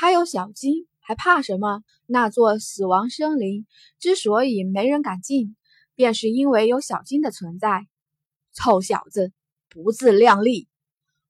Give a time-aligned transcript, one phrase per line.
[0.00, 1.82] 他有小金，还怕什么？
[2.06, 3.66] 那座死亡森林
[3.98, 5.56] 之所以没人敢进，
[5.94, 7.86] 便是因为有小金的存在。
[8.54, 9.30] 臭小子，
[9.68, 10.68] 不自量力！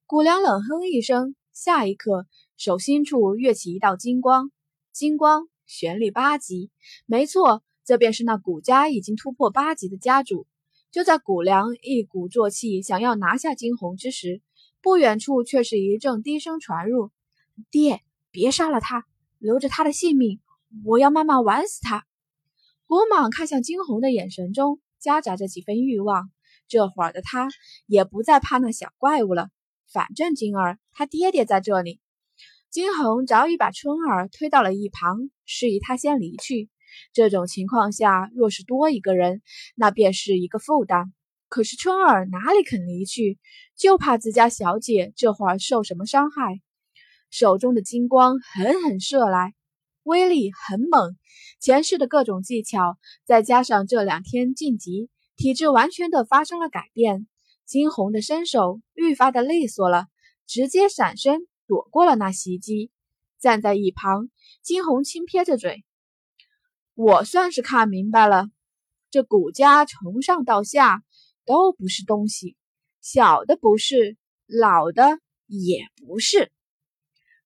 [0.05, 4.53] 谷良冷哼一声，下一刻手心处跃起一道金光，
[4.93, 6.71] 金光旋律八级，
[7.05, 10.47] 没错，这便是那谷家已经突破八级的家主。
[10.91, 14.41] 就在谷良一鼓作气想要拿下金红之时，
[14.81, 17.11] 不远处却是一阵低声传入
[17.69, 19.05] ：“爹，别杀了他，
[19.37, 20.39] 留着他的性命，
[20.85, 22.05] 我要慢慢玩死他。”
[22.87, 26.31] 古蟒看向金红的眼神中夹杂着几分欲望。
[26.67, 27.49] 这会儿的他
[27.85, 29.49] 也不再怕那小怪物了，
[29.91, 31.99] 反正金儿他爹爹在这里。
[32.69, 36.69] 金红早已把春儿推到了一旁，示意他先离去。
[37.11, 39.41] 这种情况下，若是多一个人，
[39.75, 41.13] 那便是一个负担。
[41.49, 43.37] 可是春儿哪里肯离去，
[43.75, 46.61] 就怕自家小姐这会儿受什么伤害。
[47.31, 49.55] 手中的金光狠狠射来，
[50.03, 51.15] 威力很猛。
[51.61, 57.27] 前世的各种技巧，再加上这两天晋级，体质完全的发生了改变。
[57.65, 60.07] 金红的身手愈发的利索了，
[60.45, 62.91] 直接闪身躲过了那袭击。
[63.39, 64.29] 站在一旁，
[64.61, 65.85] 金红轻撇着嘴。
[66.95, 68.49] 我算是看明白了，
[69.09, 71.01] 这谷家从上到下
[71.45, 72.57] 都不是东西，
[72.99, 76.51] 小的不是，老的也不是。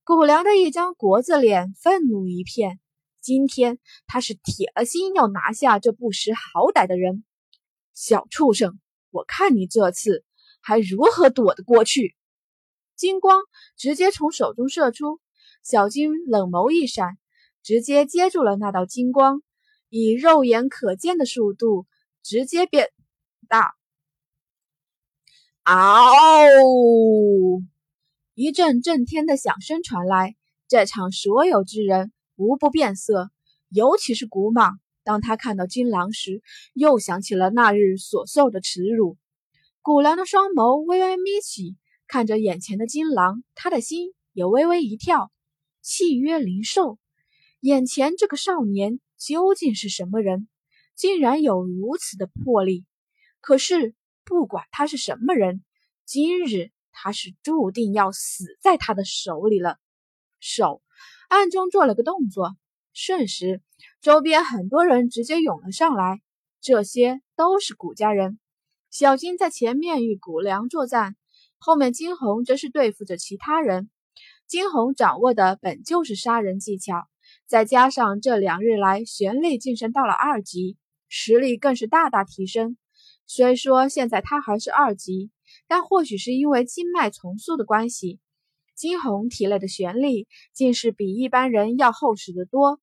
[0.05, 2.79] 谷良的一张国字脸愤怒一片，
[3.21, 7.23] 今天他是铁了心要拿下这不识好歹的人。
[7.95, 10.23] 小畜生，我看你这次
[10.61, 12.15] 还如何躲得过去？
[12.95, 13.41] 金光
[13.77, 15.19] 直接从手中射出，
[15.63, 17.17] 小金冷眸一闪，
[17.63, 19.41] 直接接住了那道金光。
[19.89, 21.87] 以肉眼可见的速度
[22.21, 22.89] 直接变
[23.47, 23.73] 大，
[25.63, 25.73] 嗷！
[28.36, 30.36] 一阵震天的响声传来，
[30.67, 33.31] 在场所有之人无不变色，
[33.69, 34.73] 尤其是古蟒。
[35.05, 36.44] 当他看到金狼时，
[36.74, 39.18] 又想起了那日所受的耻辱。
[39.81, 45.31] 古狼的双眸微微眯起，看着眼前的金狼，他的心也微微一跳。
[45.81, 47.00] 契约灵兽，
[47.62, 49.00] 眼前这个少年。
[49.18, 50.50] 究竟是什么人，
[50.94, 52.84] 竟然有如此的魄力？
[53.40, 53.95] 可是
[54.25, 55.63] 不管他是什么人，
[56.06, 59.78] 今日他是注定要死在他的手里了。
[60.39, 60.81] 手
[61.29, 62.56] 暗中做了个动作，
[62.94, 63.61] 瞬时
[64.01, 66.22] 周边很多人直接涌了上来，
[66.61, 68.39] 这些都是古家人。
[68.89, 71.16] 小金在前面与古良作战，
[71.57, 73.89] 后面金红则是对付着其他人。
[74.47, 77.07] 金红掌握的本就是杀人技巧。
[77.47, 80.77] 再加上这两日来玄力晋升到了二级，
[81.09, 82.77] 实力更是大大提升。
[83.27, 85.31] 虽说现在他还是二级，
[85.67, 88.19] 但或许是因为经脉重塑的关系，
[88.75, 92.79] 金红体内的玄力竟是比一般人要厚实得多。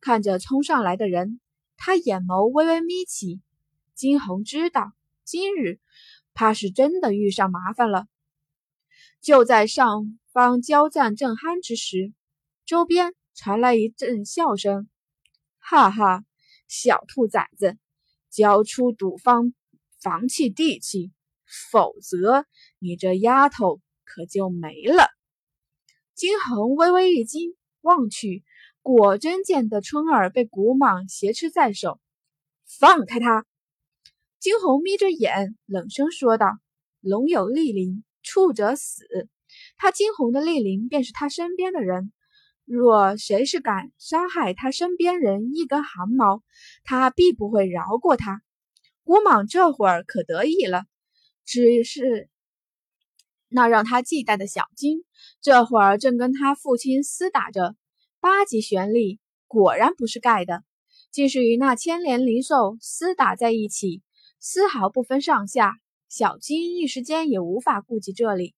[0.00, 1.40] 看着冲上来的人，
[1.76, 3.40] 他眼眸微微眯起。
[3.94, 4.92] 金红知道，
[5.24, 5.78] 今日
[6.34, 8.06] 怕是真的遇上麻烦了。
[9.20, 12.12] 就在上方交战正酣之时，
[12.64, 13.14] 周边。
[13.32, 14.86] 传来一阵笑声，
[15.60, 16.24] 哈哈，
[16.68, 17.78] 小兔崽子，
[18.28, 19.54] 交出赌方
[20.02, 21.10] 房契地契，
[21.70, 22.46] 否则
[22.78, 25.08] 你这丫头可就没了。
[26.14, 28.44] 金恒微微一惊，望去，
[28.82, 32.00] 果真见得春儿被古蟒挟持在手。
[32.78, 33.44] 放开他！
[34.38, 36.58] 金红眯着眼，冷声说道
[37.00, 39.04] ：“龙有莅临，触者死。
[39.76, 42.12] 他金红的莅临，便是他身边的人。”
[42.64, 46.44] 若谁是敢伤害他身边人一根汗毛，
[46.84, 48.42] 他必不会饶过他。
[49.02, 50.84] 古蟒这会儿可得意了，
[51.44, 52.28] 只是
[53.48, 55.04] 那让他忌惮的小金，
[55.40, 57.74] 这会儿正跟他父亲厮打着。
[58.20, 60.62] 八级玄力果然不是盖的，
[61.10, 64.02] 竟是与那千年灵兽厮打在一起，
[64.38, 65.74] 丝毫不分上下。
[66.08, 68.54] 小金一时间也无法顾及这里。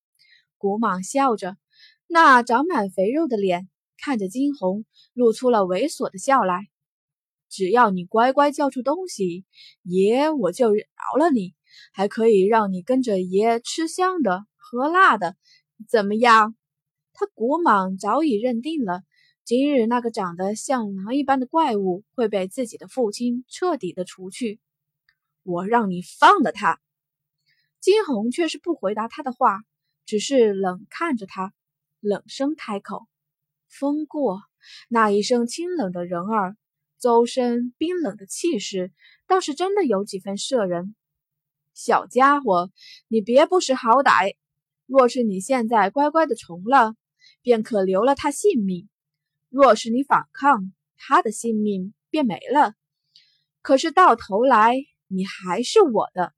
[0.58, 1.56] 古蟒笑着，
[2.06, 3.68] 那长满肥肉的脸。
[3.98, 6.71] 看着金红，露出了猥琐的笑来。
[7.52, 9.44] 只要你乖乖交出东西，
[9.82, 10.82] 爷我就饶
[11.18, 11.52] 了你，
[11.92, 15.36] 还可以让你跟着爷吃香的喝辣的，
[15.86, 16.56] 怎么样？
[17.12, 19.02] 他古莽早已认定了，
[19.44, 24.58] 今日那个长得像狼一般的怪物会被自己的父亲彻底的除去。
[25.42, 26.80] 我让你放了他。
[27.80, 29.60] 金红却是不回答他的话，
[30.06, 31.52] 只是冷看着他，
[32.00, 33.06] 冷声开口。
[33.68, 34.40] 风过，
[34.88, 36.56] 那一声清冷的人儿，
[37.02, 38.92] 周身冰冷的气势，
[39.26, 40.94] 倒是真的有几分慑人。
[41.74, 42.70] 小家伙，
[43.08, 44.36] 你别不识好歹！
[44.86, 46.94] 若是你现在乖乖的从了，
[47.40, 48.88] 便可留了他性命。
[49.48, 52.74] 若是你反抗，他的性命便没了。
[53.62, 54.76] 可是到头来，
[55.08, 56.32] 你还是我的。